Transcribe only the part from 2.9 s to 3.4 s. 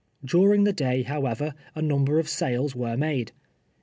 made.